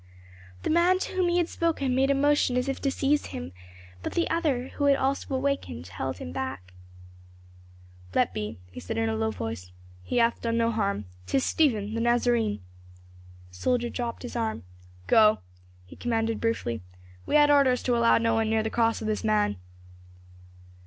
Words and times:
The 0.63 0.71
man 0.71 0.97
to 0.97 1.11
whom 1.13 1.29
he 1.29 1.37
had 1.37 1.47
spoken 1.47 1.93
made 1.93 2.09
a 2.09 2.15
motion 2.15 2.57
as 2.57 2.67
if 2.67 2.81
to 2.81 2.89
seize 2.89 3.27
him, 3.27 3.51
but 4.01 4.13
the 4.13 4.27
other, 4.31 4.69
who 4.69 4.85
had 4.85 4.95
also 4.97 5.35
awakened, 5.35 5.85
held 5.89 6.17
him 6.17 6.31
back. 6.31 6.73
"Let 8.15 8.33
be," 8.33 8.57
he 8.71 8.79
said 8.79 8.97
in 8.97 9.09
a 9.09 9.15
low 9.15 9.29
voice; 9.29 9.71
"he 10.01 10.17
hath 10.17 10.41
done 10.41 10.57
no 10.57 10.71
harm; 10.71 11.05
'tis 11.27 11.45
Stephen, 11.45 11.93
the 11.93 12.01
Nazarene." 12.01 12.61
The 13.49 13.55
soldier 13.55 13.91
dropped 13.91 14.23
his 14.23 14.35
arm. 14.35 14.63
"Go," 15.05 15.41
he 15.85 15.95
commanded 15.95 16.41
briefly; 16.41 16.81
"we 17.27 17.35
had 17.35 17.51
orders 17.51 17.83
to 17.83 17.95
allow 17.95 18.17
no 18.17 18.33
one 18.33 18.49
near 18.49 18.63
the 18.63 18.71
cross 18.71 19.01
of 19.03 19.07
this 19.07 19.23
man." 19.23 19.57